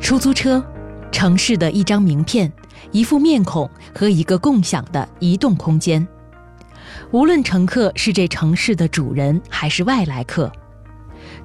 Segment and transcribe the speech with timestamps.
[0.00, 0.64] 出租车，
[1.12, 2.50] 城市的一张名片，
[2.90, 6.06] 一副面孔和一个共享的移动空间。
[7.12, 10.50] 无论乘客是这城市的主人还是外来客，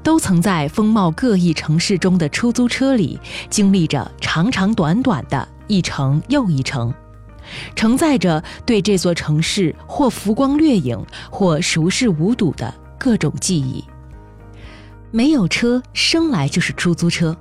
[0.02, 6.92] 都曾在风貌各异城市中的出租车里经历着长长短短的一程又一程，
[7.76, 13.84] 承载着对这座城市或浮光掠影，或熟视无睹的各种记忆。
[15.12, 17.36] 没有车生来就是出租车，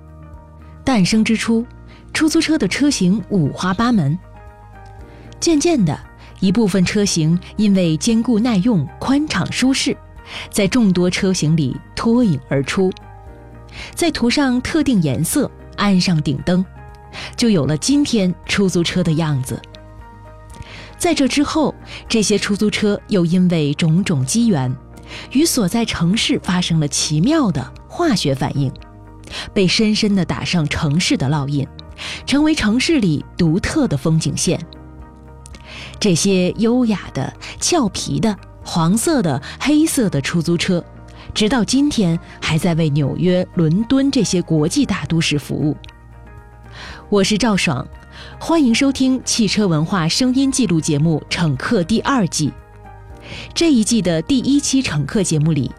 [0.84, 1.64] 诞生之初，
[2.12, 4.16] 出租车的车型五花八门。
[5.40, 5.98] 渐渐的，
[6.40, 9.96] 一部分车型因为坚固耐用、宽敞舒适，
[10.50, 12.92] 在众多车型里脱颖而出，
[13.94, 16.64] 再涂上特定颜色，安上顶灯，
[17.36, 19.60] 就有了今天出租车的样子。
[20.98, 21.74] 在这之后，
[22.08, 24.74] 这些出租车又因为种种机缘。
[25.32, 28.72] 与所在城市发生了奇妙的化学反应，
[29.52, 31.66] 被深深地打上城市的烙印，
[32.26, 34.58] 成为城市里独特的风景线。
[35.98, 40.84] 这些优雅的、俏皮的、黄色的、黑色的出租车，
[41.32, 45.76] 直到今天还在为纽约、伦敦这些国际大都市服务。
[47.08, 47.86] 我是赵爽，
[48.38, 52.52] 欢迎收听汽车文化声音记录节目《乘客》第二季。
[53.54, 55.70] 这一季的第一期乘客节目里，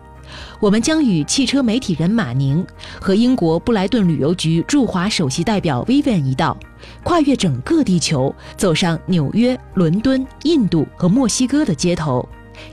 [0.59, 2.65] 我们将与汽车媒体人马宁
[2.99, 6.57] 和英国布莱顿旅游局驻华首席代表 Vivian 一道，
[7.03, 12.27] 跨越整个地球，走上纽约、伦敦、印度和墨西哥的街头，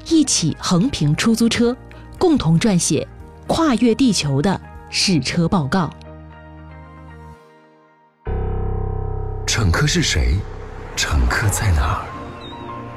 [0.09, 1.77] 一起横评出租车，
[2.19, 3.07] 共同撰写
[3.47, 5.91] 跨越地球的试车报告。
[9.47, 10.37] 乘客是谁？
[10.97, 12.05] 乘客在哪儿？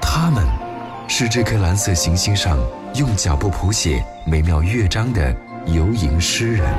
[0.02, 0.46] 他们。
[1.08, 2.58] 是这颗蓝色行星上
[2.98, 6.74] 用脚步谱写美妙乐章的游吟诗人，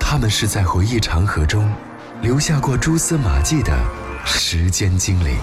[0.00, 1.70] 他们是在回忆长河中
[2.22, 3.78] 留下过蛛丝马迹的
[4.24, 5.36] 时间精灵，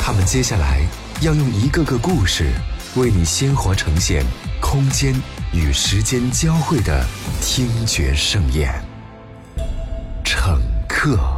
[0.00, 0.80] 他们接下来
[1.20, 2.50] 要用一个个故事
[2.96, 4.24] 为你鲜活呈现
[4.58, 5.14] 空间
[5.52, 7.04] 与时间交汇的
[7.42, 8.72] 听觉盛宴。
[10.24, 10.58] 乘
[10.88, 11.37] 客。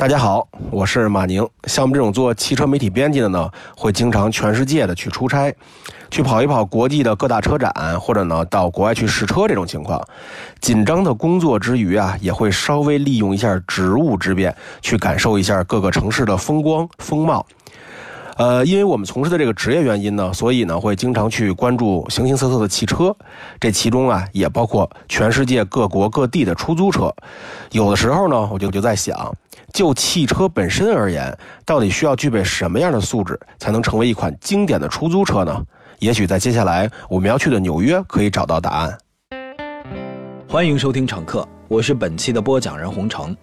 [0.00, 1.46] 大家好，我是马宁。
[1.64, 5.54] 像我们这种做汽车媒体编辑的呢，会经常全世界的去出差，
[6.10, 9.46] 去跑一跑国际的各大车展，或者呢到国外去试车。
[9.46, 10.02] 这种情况，
[10.58, 17.44] 紧张的工作之余啊，也会稍微利用一下职务之便，去感受一下各个城市的风光风貌。
[18.40, 23.14] 呃，因为我们从事的这个职业原因呢，所以呢会经常去关注形形色色的汽车，
[23.60, 27.14] 这其中啊也包括全世界各国各地的出租车。
[27.70, 29.30] 有的时候呢，我就就在想。
[29.74, 31.36] 就汽车本身而言，
[31.66, 35.54] 到底需要具备什么样的素质，才能成为一款经典的出租车呢？
[35.98, 38.98] 也许在接下来我们要去的纽约可以找到答案。
[40.48, 43.36] 欢迎收听乘客，我是本期的播讲人洪城。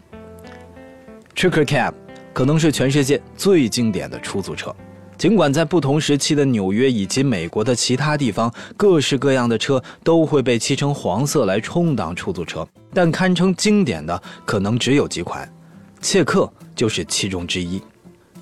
[1.36, 1.94] Tricker Cab
[2.34, 4.76] 可能是全世界最经典的出租车，
[5.18, 15.52] 尽管在不同时期的纽约以及美国的其他地方，各式各样的车都会被漆成黄色来充当出租车，但堪称经典的可能只有几款。
[16.02, 17.82] 切克就是其中之一。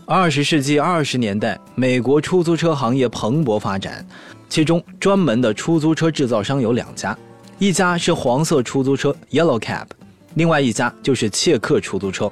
[0.06, 4.06] 二十世纪二十年代，美国出租车行业蓬勃发展，
[4.50, 7.18] 其中专门的出租车制造商有两家，
[7.58, 9.86] 一家是黄色出租车 Yellow Cab，
[10.34, 12.30] 另外一家就是切克出租车。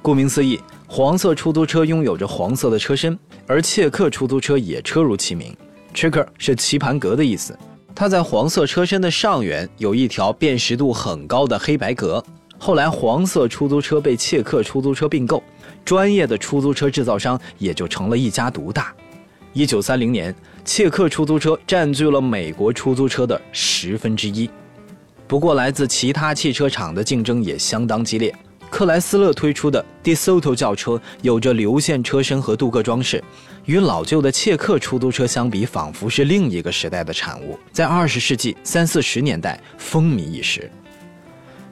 [0.00, 5.54] 顾名思义，黄色出租车拥有着黄色的车身，而切克出租车也车如其名
[5.94, 7.56] ，Checker 是棋盘格的意思。
[7.94, 12.24] 它在黄色车身的上缘有一条辨识度很高的黑白格。
[12.58, 15.42] 后来，黄色出租车被切克出租车并购，
[15.84, 18.94] 专业的出租车制造商也就成了一家独大。
[19.52, 20.34] 一九三零年，
[20.64, 24.48] 切克出租车占据了美国出租车的十分之一。
[25.28, 28.34] 不过，来自其他汽车厂的竞争也相当激烈。
[28.74, 33.22] 克莱斯勒推出的 DeSoto 轿车有着流线车身和镀铬装饰，
[33.66, 40.68] 与老旧的切克出租车相比，仿佛是另一个时代的产物，在二十世纪三四十年代风靡一时。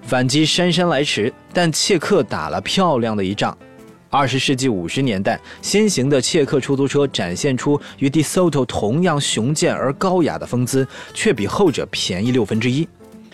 [0.02, 3.58] 反击姗姗来迟，但切克打了漂亮的一仗。
[4.08, 12.88] 二十世纪五十年代，先行的切克出租车展现出与 DeSoto 同样雄健而高雅的风姿，却比后者便宜六分之一。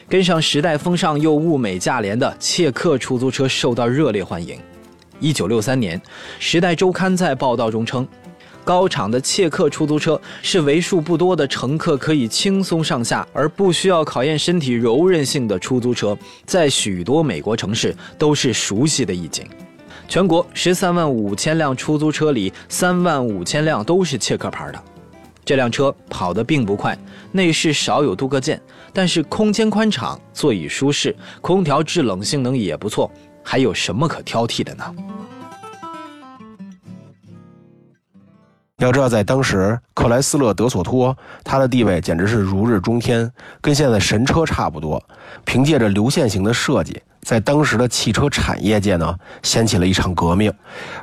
[0.09, 4.59] 跟上时代风尚又物美价廉的切克出租车受到热烈欢迎。
[5.21, 6.01] 一九六三年，
[6.39, 8.09] 《时代周刊》在报道中称。
[8.65, 16.17] 高厂的切克出租车是为数不多的乘客可以轻松上下而不需要考验身体柔韧性的出租车，
[16.47, 19.47] 在许多美国城市都是熟悉的意境。
[20.07, 24.83] 全国十三万五千辆出租车里，三万五千辆都是切克牌的。
[25.49, 26.95] 这辆车跑得并不快，
[27.33, 28.61] 内饰少有镀铬件，
[28.93, 33.11] 但是空间宽敞，座椅舒适，空调制冷性能也不错，
[33.43, 34.85] 还有什么可挑剔的呢？
[38.77, 45.03] 要知道，在当时，克莱斯勒德索托它的地位简直是如日中天，跟现在神车差不多。
[45.47, 50.53] 凭借着流线型的设计，在当时的汽车产业界呢，掀起了一场革命，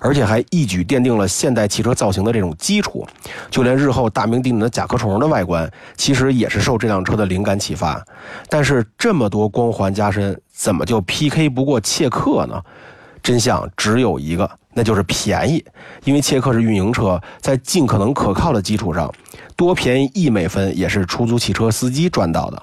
[0.01, 3.05] 而且还一举奠定了现代汽车造型的这种基础。
[3.49, 8.03] 就连日后大名鼎鼎的甲壳虫的外观，其实也是受这辆车的灵感启发。
[8.49, 12.61] 但是这么多光环加身，怎么就 PK 不过切克呢？
[13.21, 14.49] 真相只有一个。
[14.77, 15.63] 那就是便宜，
[16.03, 19.09] 因为切克是运营车，在尽可能可靠的基础上，
[19.55, 22.61] 多便宜一美分也是出租汽车司机赚到的。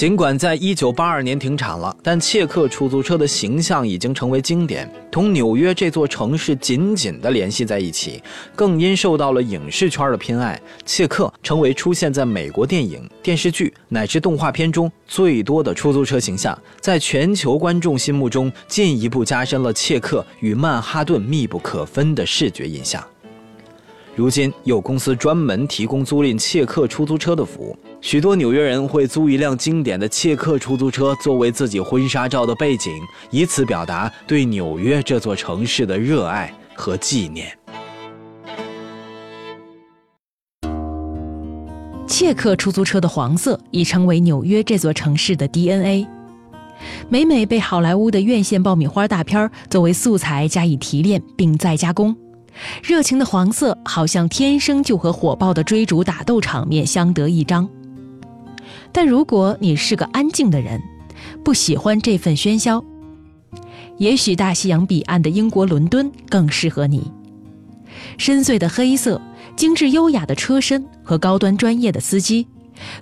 [0.00, 8.22] 尽管在一九八二年停产了，但切克出租车的形象已经成为经典，同纽约这座城市紧紧地联系在一起。
[8.56, 23.06] 更因受到了影视圈的偏爱，切克成为出现在美国电影、电视剧乃至动画片中最多的出租车形象，在全球观众心目中进一步加深了切克与曼哈顿密不可分的视觉印象。
[24.20, 32.92] 如今有公司专门提供租赁切克出租车的服务，许多纽约人会租一辆经典的切克出租车作为自己婚纱照的背景，
[33.30, 37.50] 以此表达对纽约这座城市的热爱和纪念。
[42.06, 46.06] 切克出租车的黄色已成为纽约这座城市的 DNA，
[47.08, 52.14] 每每被好莱坞的院线爆米花大片作为素材加以提炼并再加工。
[52.82, 57.68] 热情的黄色好像天生就和火爆的追逐打斗场面相得益彰。
[58.92, 60.82] 但如果你是个安静的人，
[61.44, 62.84] 不喜欢这份喧嚣，
[63.98, 67.10] 也许大西洋彼岸的英国伦敦更适合你。
[68.18, 69.20] 深邃的黑色、
[69.56, 72.46] 精致优雅的车身和高端专业的司机，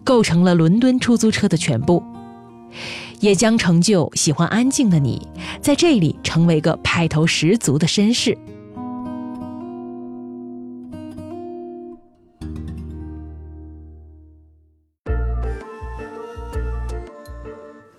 [0.05, 2.03] 构成了伦敦出租车的全部，
[3.21, 5.27] 也将成就喜欢安静的你
[5.61, 8.37] 在这里成为个派头十足的绅士。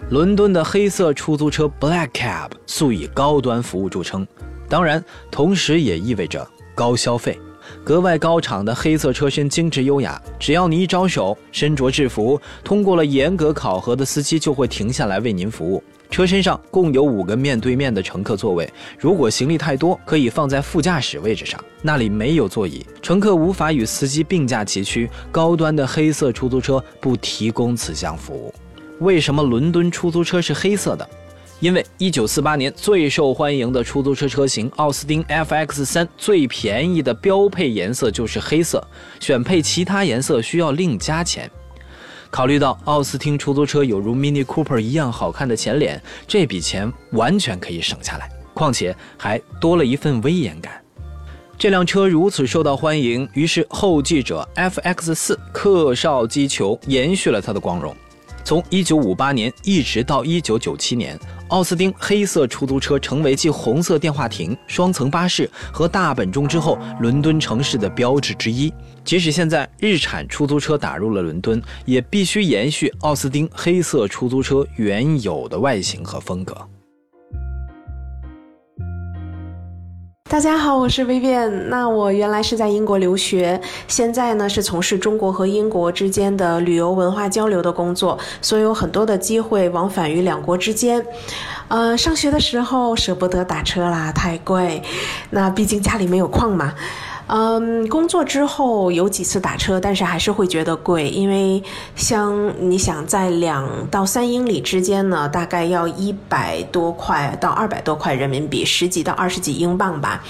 [0.09, 4.27] 伦敦的黑色出租车 Black Cab 素以高端服务著称，
[4.67, 7.39] 当然，同时也意味着高消费。
[7.83, 15.83] 格外高敞的黑色车身精致优雅，只要你一招手，身着制服、通过了严格考核的司机就会停下来为您服务。
[16.09, 18.67] 车身上共有五个面对面的乘客座位，
[18.97, 25.07] 如果行李太多，可以放在副驾驶位置上，那里没有座椅，乘客无法与司机并驾齐驱。
[25.31, 28.51] 高端的黑色出租车不提供此项服务。
[28.99, 31.09] 为什么伦敦出租车是黑色的？
[31.59, 38.81] 因为1948年最受欢迎的出租车车型奥斯汀 FX3 最便宜的标配颜色就是黑色，
[39.19, 41.49] 选配其他颜色需要另加钱。
[42.29, 50.81] 考虑到奥斯汀出租车有如 Mini Cooper 一样好看的前脸，这笔钱完全可以省下来，况且还多了一份威严感。
[51.57, 57.93] 这辆车如此受到欢迎，于是后继者 FX4 克绍机球延续了它的光荣。
[58.43, 61.19] 从1958年一直到1997年，
[61.49, 68.73] 奥斯汀黑色出租车成为继红色电话亭、双层巴士和大本钟之后，伦敦城市的标志之一。
[69.03, 76.55] 即使现在日产出租车打入了伦敦，也必须延续奥斯汀黑色出租车原有的外形和风格。
[80.29, 81.49] 大家好，我是 Vivian。
[81.69, 91.03] 那我原来是在英国留学，现在呢是从事中国和英国之间的旅游文化交流的工作，所以有很多的机会往返于两国之间。
[91.67, 94.83] 呃，上学的时候舍不得打车啦，太贵。
[95.31, 96.75] 那毕竟家里没有矿嘛。
[97.31, 101.61] 嗯，工作之后有几次打车，但是还是会觉得贵，因为
[101.95, 110.23] 像你想在两到三英里之间呢，大概要一百多块到二百多块人民币，十几到二十几英镑吧。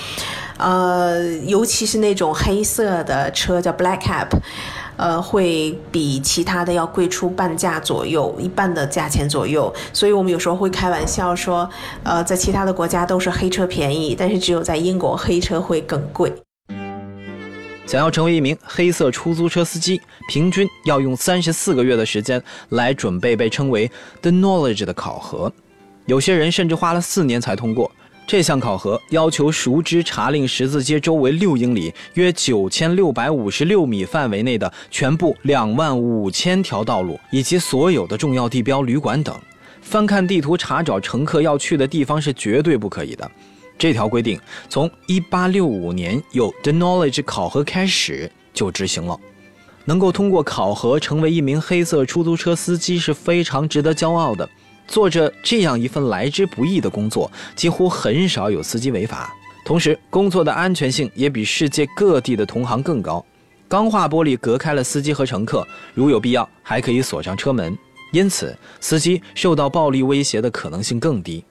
[0.58, 4.28] 呃，尤其是那种黑色的车叫 Black Cab，
[4.98, 9.74] 呃，会比其他的要贵出半价左右，一半的价钱左右。
[9.94, 11.70] 所以我们有时候会开玩笑说，
[12.04, 16.34] 呃，在其他的国家都是黑车便宜，但是只有在英国黑车会更贵。
[17.90, 23.90] 想要成为一名黑色出租车司机，平均要用三十四个月的时间来准备被称为
[24.22, 25.52] The Knowledge 的考核，
[26.06, 27.92] 有些人甚至花了四年才通过。
[28.28, 39.36] 这项考核要求熟知查令十字街周围六英里（约九千六百五十六米）范围内的全部两万五千条道路以及所有的重要地标、旅馆等。
[39.82, 43.32] 翻看地图查找乘客要去的地方是绝对不可以的。
[43.80, 49.18] 这条规定从1865年有 The Knowledge 考核开始就执行了。
[49.86, 54.48] 能够通过考核成为一名黑色出租车司机是非常值得骄傲的。
[54.86, 59.34] 做着这样一份来之不易的工作，几乎很少有司机违法。
[59.64, 63.24] 同时，工作的安全性也比世界各地的同行更高。
[63.68, 67.78] 钢化玻璃隔开了司机和乘客，如有必要还可以锁上车门，
[68.12, 71.46] 因此司机受到暴力威胁的可能性更低。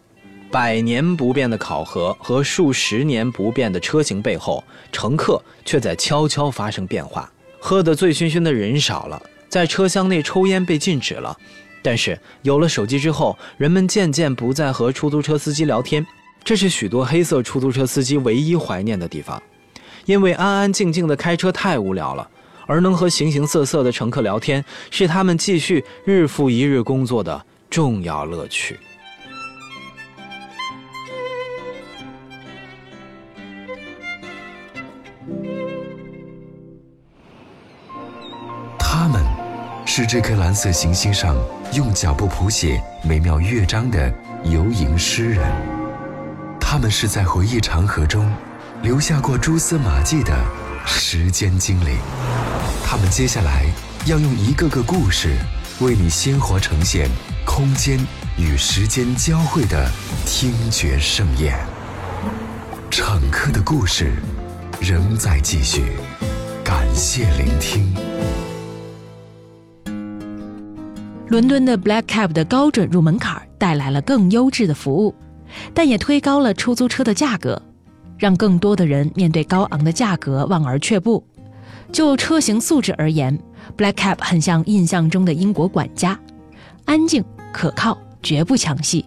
[0.50, 7.30] 百年不变的考核和数十年不变的车型背后，乘客却在悄悄发生变化。
[7.60, 11.36] 喝得醉醺醺的人少了，在车厢内抽烟被禁止了。
[11.82, 16.04] 但是有了手机之后，人们渐渐不再和出租车司机聊天，
[16.42, 19.40] 这是许多黑色出租车司机唯一怀念的地方。
[20.06, 22.28] 因为安安静静的开车太无聊了，
[22.66, 28.78] 而能和形形色色的乘客聊天，是他们继续日复一日工作的重要乐趣。
[40.00, 41.36] 是这颗蓝色行星上
[41.72, 44.08] 用脚步谱写美妙乐章的
[44.44, 45.50] 游吟诗人。
[46.60, 48.32] 他们是在回忆长河中。
[48.80, 50.32] 留下过蛛丝马迹的
[50.86, 51.98] 时间精灵，
[52.86, 53.64] 他们接下来
[54.06, 55.36] 要用一个个故事，
[55.80, 57.10] 为你鲜活呈现
[57.44, 57.98] 空间
[58.36, 59.90] 与时间交汇的
[60.24, 61.58] 听觉盛宴。
[62.88, 64.12] 乘客的故事
[64.80, 65.96] 仍在继续，
[66.62, 68.07] 感谢聆听。
[71.28, 75.14] 伦敦的 Black Cab 的高准入门槛带来了更优质的服务，
[75.74, 77.60] 但也推高了出租车的价格。
[78.16, 81.22] 让更多的人面对高昂的价格望而却步。
[81.92, 83.38] 就车型素质而言
[83.76, 86.18] ，Black Cab 很像印象中的英国管家，
[86.86, 89.04] 安静可靠，绝不抢戏。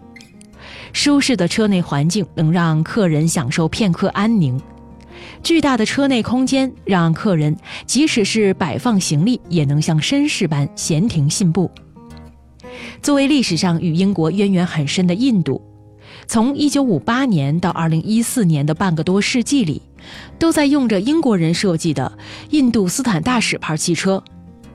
[0.93, 4.61] 舒适的车内环境能让客人享受片刻安宁，
[5.41, 11.69] 巨大的车内空间让客人即使是摆放行李，也能像绅士般闲庭信步。
[13.01, 15.61] 作为历史上与英国渊源很深的印度。
[16.27, 19.81] 从1958年到2014年的半个多世纪里，
[20.37, 22.17] 都在用着英国人设计的
[22.49, 24.23] 印度斯坦大使牌汽车。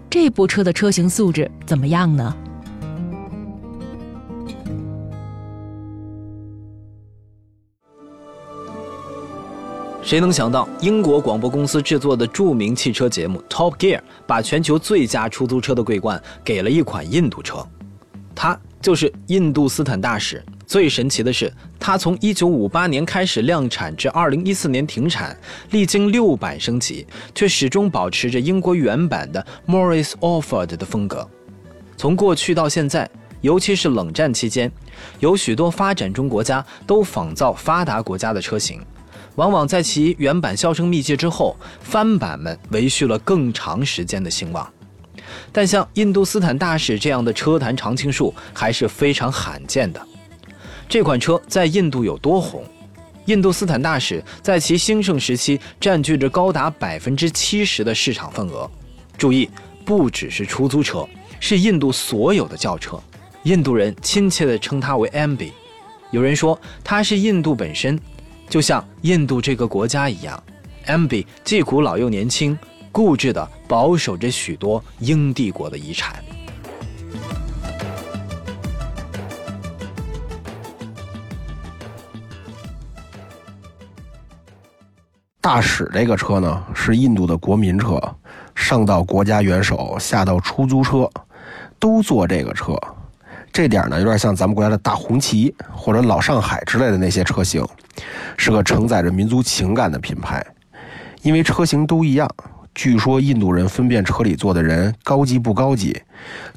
[0.09, 2.35] 这部车的车型素质怎么样呢？
[10.03, 17.67] 谁能想到，英国广播公司制作的著名汽车节目《Top Gear》把全球最佳出租车的桂冠给了一款印度车，
[18.37, 20.41] 它就是印度斯坦大使。
[20.67, 25.37] 最神奇的是，它从1958年开始量产至2014年停产，
[25.71, 31.29] 历经六版升级，却始终保持着英国原版的 Morris Alford 的风格。
[31.97, 33.09] 从过去到现在，
[33.41, 34.71] 尤其是冷战期间，
[35.21, 38.83] 有许多发展中国家都仿造发达国家的车型，
[39.37, 44.69] 往往在其原版销声匿迹之后，翻版们维续了更长时间的兴旺。
[45.53, 50.01] 但像印度斯坦大使这样的车坛常青树还是非常罕见的。
[50.89, 52.65] 这款车在印度有多红？
[53.27, 58.71] 印度斯坦大使在其兴盛时期占据着高达百分之七十的市场份额。
[59.19, 59.51] 注意，
[59.85, 61.05] 不只是出租车，
[61.41, 63.03] 是印度所有的轿车。
[63.43, 65.51] 印度人亲切地称它为 MB。
[66.13, 67.99] 有人说它是印度本身，
[68.49, 70.41] 就像印度这个国家一样。
[70.87, 72.57] MB 既古老又年轻，
[72.97, 76.15] 固执地保守着许多英帝国的遗产。
[85.43, 88.01] 大使这个车呢，是印度的国民车，
[88.55, 91.07] 上到国家元首，下到出租车，
[91.79, 92.75] 都坐这个车。
[93.53, 97.63] 这点呢，有点像咱们国家的大红旗或者老上海之类的那些车型，
[98.39, 100.43] 是个承载着民族情感的品牌。
[101.21, 102.27] 因为车型都一样，
[102.77, 105.99] 据说印度人分辨车里坐的人高级不高级，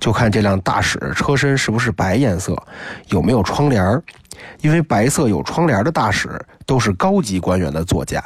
[0.02, 2.62] 就看这辆大使车身是不是白颜色，
[3.08, 4.04] 有没有窗帘儿
[4.62, 6.30] 因为白色有窗帘的大使
[6.66, 8.22] 都是高级官员的座驾。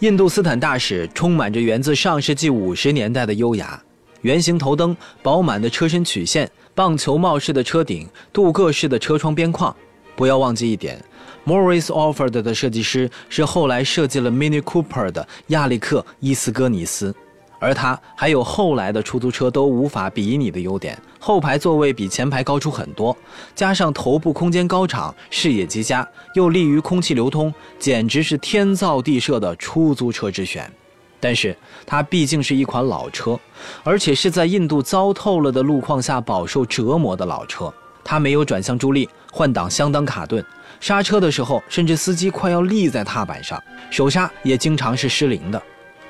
[0.00, 3.80] 印度斯坦大使充满着源自上世纪五十年代的优雅，
[4.22, 9.74] 圆形头灯、饱满的车身曲线、棒球帽式的车顶、镀铬式的车窗边框。
[10.16, 11.02] 不要忘记一点
[11.46, 17.14] ，Morris Offord 的设计师是后来设计了 Mini Cooper 的亚历克·伊斯戈尼斯。
[17.60, 23.16] 而它还有后来的出租车都无法比拟的优点：后排座位比前排高出很多，
[23.54, 30.70] 加上头部空间高敞、视野极佳，又利于空气流通，简直是天造地设的出租车之选。
[31.18, 31.56] 但是
[31.86, 33.38] 它毕竟是一款老车，
[33.82, 37.72] 而且是在印度糟透了的路况下饱受折磨的老车。
[38.04, 40.44] 它没有转向助力，换挡相当卡顿，
[40.80, 45.60] 刹车的时候，甚至司机快要立在踏板上，手刹也经常是失灵的。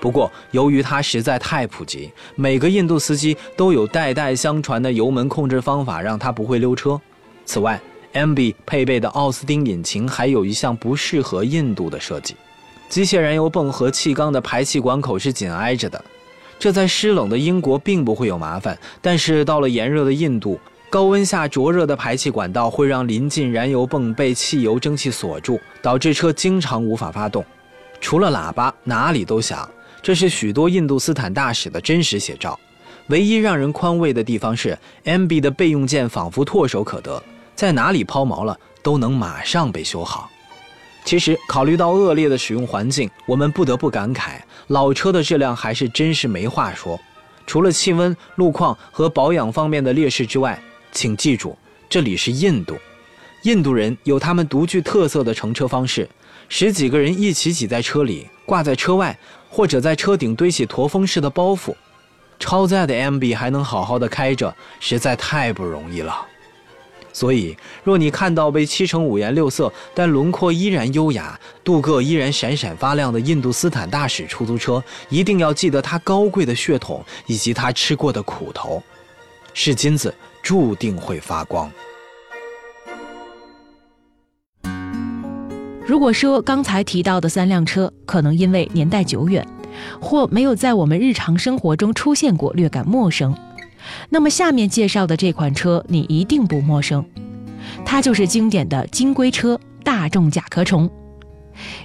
[0.01, 7.01] 不过，由于它实在太普及，每个印度司机都有代代相传的油门控制方法，让它不会溜车。
[7.47, 7.81] 此外
[8.13, 12.37] ，MB 配备的奥斯汀引擎还有一项不适合印度的设计：
[12.91, 16.05] 机械燃油泵和气缸的排气管口是紧挨着的。
[16.59, 20.61] 这在湿冷的英国并不会有麻烦，但是到了炎热的印度，
[20.95, 27.45] 高温下灼热的排气管道会让临近燃油泵被汽油蒸汽锁住，导致车经常无法发动。
[28.01, 29.69] 除了喇叭，哪里都响。
[30.01, 32.57] 这是许多印度斯坦大使的真实写照。
[33.09, 37.21] 唯一让人宽慰的地方是，MB 的备用件仿佛唾手可得，
[37.57, 40.31] 在哪里抛锚了都能马上被修好。
[41.05, 44.35] 其实，考虑到恶劣的使用环境，我们不得不感慨，
[44.69, 46.97] 老车的质量还是真是没话说。
[47.49, 50.57] 除了气温、路况和保养方面的劣势之外，
[50.95, 51.55] 请记住，
[51.91, 52.79] 这里是印度，
[53.43, 56.09] 印度人有他们独具特色的乘车方式，
[56.49, 59.19] 十几个人一起挤在车里，挂在车外。
[59.51, 61.73] 或者在车顶堆起驼峰式的包袱，
[62.41, 66.27] 超载的 MB 还能好好的开着，实在太不容易了。
[67.13, 78.83] 所以，若你看到被漆成五颜六色，但轮廓依然优雅、镀铬依然闪闪发亮的印度斯坦大使出租车，一定要记得它高贵的血统以及它吃过的苦头。
[79.53, 80.13] 是金子，
[80.45, 81.71] 注定会发光。
[85.87, 89.47] 如果说刚才提到的三辆车可能因为年代久远，
[89.99, 93.35] 或没有在我们日常生活中出现过，略感陌生，
[94.11, 97.03] 那么下面介绍的这款车你一定不陌生，
[97.87, 100.91] 它就是经典的金龟车——大众甲壳虫。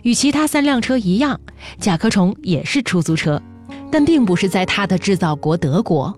[0.03, 1.39] 与其他三辆车一样，
[1.79, 3.41] 甲壳虫也是出租车，
[3.89, 6.17] 但并不是在它的制造国德国，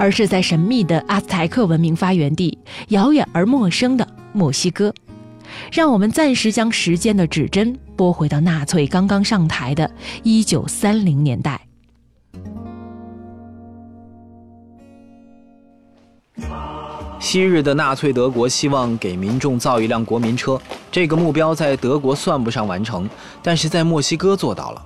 [0.00, 2.56] 而是在神秘的阿斯台克文明发源地、
[2.88, 4.94] 遥远而陌生的墨西哥。
[5.70, 9.90] 让我们暂时将时间的指针拨回到纳粹刚刚上台的
[10.24, 11.60] 1930年代。
[17.18, 20.58] 昔日的纳粹德国希望给民众造一辆国民车，
[20.90, 23.06] 这个目标在德国算不上完成，
[23.42, 24.82] 但是在墨西哥做到了。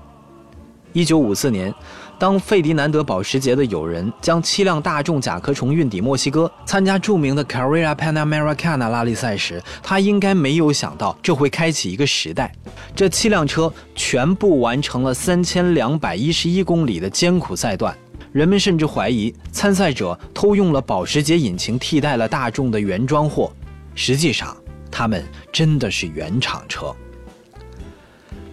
[0.95, 1.75] 1954年。
[2.17, 12.55] 当费迪南德保时捷的友人将七辆大众甲壳虫运抵墨西哥参加著名的 Carrera Panamericana 拉力赛时，他应该没有想到这会开启一个时代。
[12.95, 17.95] 这七辆车全部完成了三千两百一十一公里的艰苦赛段，
[18.31, 23.53] 人们甚至怀疑参赛者偷用了保时捷引擎替代了大众的原装货。
[23.97, 24.57] 实际上，
[24.89, 26.95] 他们真的是原厂车。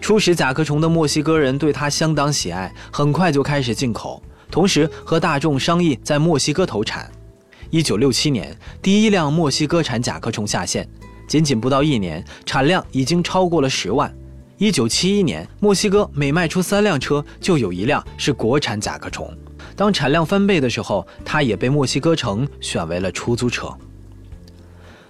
[0.02, 7.08] 初始甲壳虫的墨西哥人对它相当喜爱，很快就开始进口，同时和大众商议在墨西哥投产。
[7.70, 10.86] 一九六七年，第一辆墨西哥产甲壳虫下线，
[11.28, 14.12] 仅仅不到一年，产量已经超过了十万。
[14.58, 19.32] 一九七一年，墨西哥每卖出三辆车，就有一辆是国产甲壳虫。
[19.76, 23.72] 当产量翻倍的时候，它也被墨西哥城选为了出租车。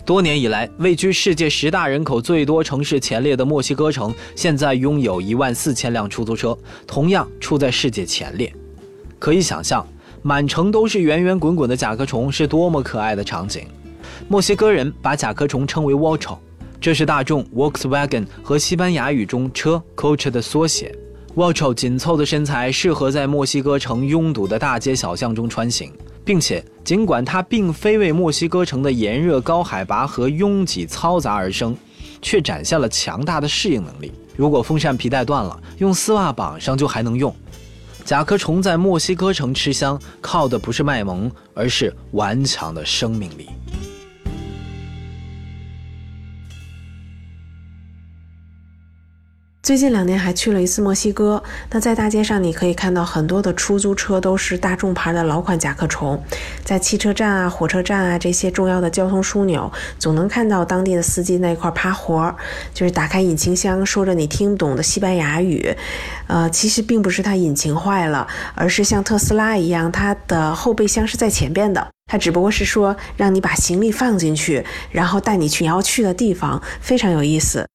[0.05, 8.53] 多年以来，位居世界十大人口最多城市前列的墨西哥城，现在拥有一万四千辆出租车，同样处在世界前列。
[9.21, 9.87] 可以想象，
[10.21, 13.65] 满城都是圆圆滚滚的甲壳虫是多么可爱的场景。
[14.27, 16.39] 墨西哥人把甲壳虫称为 w a c h o
[16.81, 20.93] 这是大众 Volkswagen 和西班牙语中车 coach 的缩写。
[21.37, 25.93] w a c h o 紧凑的身材适合在墨西哥城拥堵的大街小巷中穿行。
[26.25, 31.77] 并且，尽管它并非为墨西哥城的炎热、高海拔和拥挤嘈杂而生，
[32.21, 34.13] 却展现了强大的适应能力。
[34.37, 37.35] 如果风扇皮带断了，用丝袜绑上就还能用。
[38.05, 43.49] 甲壳虫在墨西哥城吃香，靠的不是卖萌，而是顽强的生命力。
[49.63, 56.21] 最近两年还去了一次墨西哥，那在大街上你可以看到很多的出租车都是大众牌的老款甲壳虫，
[56.65, 59.71] 在汽车站啊、火车站啊这些重要的交通枢纽，
[60.01, 62.35] 总能看到当地的司机那块趴活儿，
[62.75, 65.73] 就是打开引擎箱，说着你听不懂的西班牙语。
[66.27, 77.69] 呃，其实并不是它引擎坏了，而是像特斯拉一样，它的后备箱是在前边的，它只不过是说让你把行李放进去，然后带你去你要去的地方，非常有意思。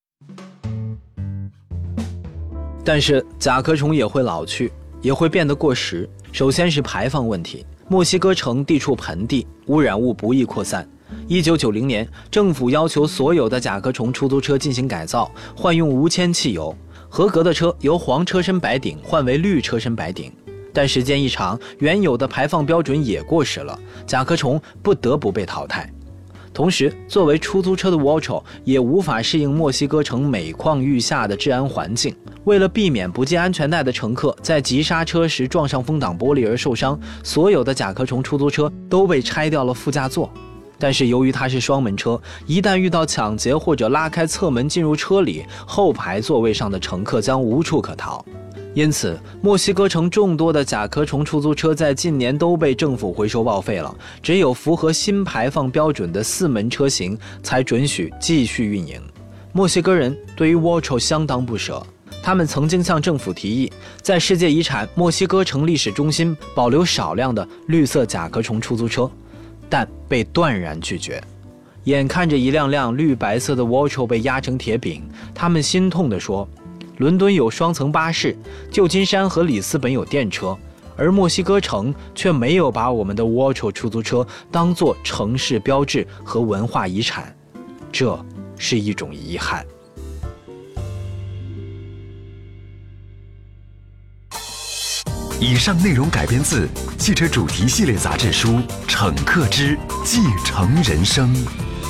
[2.87, 4.71] 但是甲壳虫也会老去，
[5.01, 6.09] 也会变得过时。
[6.31, 10.89] 首先是排放问题，墨西哥城地处盆地，污染物不易扩散。
[11.27, 16.73] 一九九零年，政府要求所有的甲壳虫出租车进行改造，换用无铅汽油，
[17.09, 20.31] 合格的车由黄车身白顶换为绿车身白顶。
[20.71, 25.91] 但时间一长，原有的排放标准也过时了，甲壳虫不得不被淘汰。
[26.57, 32.15] 同时，作为出租车的 w a c h o 也无法适应墨西哥城每况愈下的治安环境。
[32.45, 40.27] 为了避免不系安全带的乘客在急刹车时撞上风挡玻璃而受伤，所有的甲壳虫出租车都被拆掉了副驾座。
[40.79, 48.25] 但是由于它是双门车，一旦遇到抢劫或者拉开侧门进入车里，后排座位上的乘客将无处可逃。
[48.77, 53.91] 因此，墨西哥城众多的甲壳虫出租车在近年都被政府回收报废了。
[54.21, 59.01] 只有符合新排放标准的四门车型才准许继续运营。
[59.51, 61.83] 墨西哥人对于 w a c h o 相当不舍，
[62.21, 63.71] 他们曾经向政府提议，
[64.03, 69.09] 在世界遗产墨西哥城历史中心保留少量的绿色甲壳虫出租车，
[69.67, 71.19] 但被断然拒绝。
[71.85, 75.01] 眼看着一辆辆绿白色的 w a c h o 被压成铁饼，
[75.33, 76.47] 他们心痛地说。
[76.97, 78.35] 伦敦有双层巴士，
[78.71, 80.57] 旧金山和里斯本有电车，
[80.95, 87.35] 而墨西哥城却没有把我们的 w a c h o 出租车当作城市标志和文化遗产，
[87.91, 88.19] 这
[88.57, 89.63] 是一种遗憾。
[95.39, 98.53] 以上内容改编自汽车主题系列杂志书
[98.87, 101.31] 《乘客之继承人生》，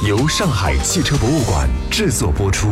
[0.05, 2.67] 由上海汽车博物馆制作播出。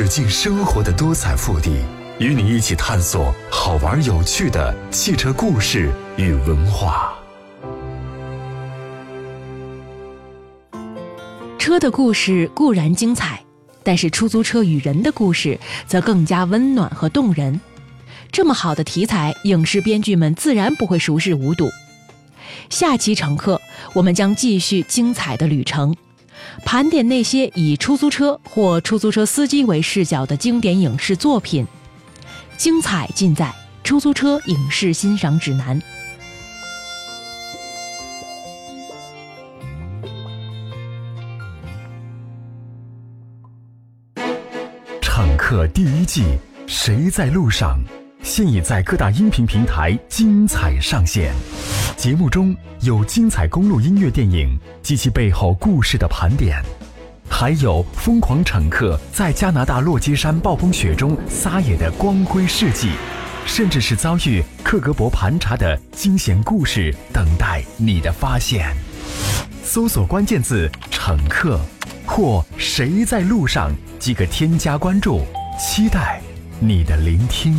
[0.00, 1.72] 驶进生活的多彩腹地，
[2.20, 7.12] 与你一起探索好玩有趣的汽车故事与文化。
[11.58, 13.42] 车的故事固然精彩，
[13.82, 15.58] 但是出租车与人的故事
[15.88, 17.60] 则更加温暖和动人。
[18.30, 21.68] 这么好的题材，影视编剧们自然不会熟视无睹。
[22.70, 23.60] 下期乘客，
[23.94, 25.92] 我们将继续精彩的旅程。
[26.64, 31.66] 盘点那些以出租车或出租车司机为视角的经典影视作品，
[32.56, 33.46] 精彩尽在
[33.82, 35.80] 《出租车影视欣赏指南》。
[45.00, 46.24] 乘客第一季，
[46.66, 47.78] 谁在路上？
[48.22, 51.32] 现已在各大音频平台精彩上线。
[51.98, 56.62] 节目中有精彩公路音乐电影及其背后故事的盘点，
[57.28, 62.92] 还有疯狂乘客在加拿大落基山暴风雪中撒野的光辉事迹，
[63.44, 68.72] 甚至是遭遇克格勃盘查的惊险故事，等待你的发现。
[69.64, 71.60] 搜索关键字“乘客”
[72.06, 75.22] 或“谁在路上”即可添加关注，
[75.58, 76.20] 期待
[76.60, 77.58] 你的聆听。